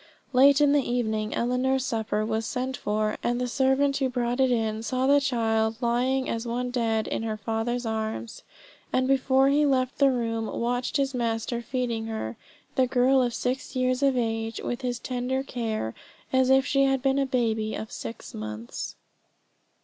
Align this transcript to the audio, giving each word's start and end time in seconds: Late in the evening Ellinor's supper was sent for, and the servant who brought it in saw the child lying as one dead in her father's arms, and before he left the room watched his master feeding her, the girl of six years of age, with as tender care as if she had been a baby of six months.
Late 0.33 0.59
in 0.61 0.71
the 0.73 0.81
evening 0.81 1.35
Ellinor's 1.35 1.85
supper 1.85 2.25
was 2.25 2.43
sent 2.47 2.75
for, 2.75 3.17
and 3.21 3.39
the 3.39 3.47
servant 3.47 3.97
who 3.97 4.09
brought 4.09 4.39
it 4.39 4.49
in 4.51 4.81
saw 4.81 5.05
the 5.05 5.21
child 5.21 5.77
lying 5.79 6.27
as 6.27 6.47
one 6.47 6.71
dead 6.71 7.05
in 7.07 7.21
her 7.21 7.37
father's 7.37 7.85
arms, 7.85 8.41
and 8.91 9.07
before 9.07 9.49
he 9.49 9.63
left 9.63 9.99
the 9.99 10.09
room 10.09 10.47
watched 10.47 10.97
his 10.97 11.13
master 11.13 11.61
feeding 11.61 12.07
her, 12.07 12.35
the 12.73 12.87
girl 12.87 13.21
of 13.21 13.35
six 13.35 13.75
years 13.75 14.01
of 14.01 14.17
age, 14.17 14.59
with 14.63 14.83
as 14.83 14.97
tender 14.97 15.43
care 15.43 15.93
as 16.33 16.49
if 16.49 16.65
she 16.65 16.85
had 16.85 17.03
been 17.03 17.19
a 17.19 17.27
baby 17.27 17.75
of 17.75 17.91
six 17.91 18.33
months. 18.33 18.95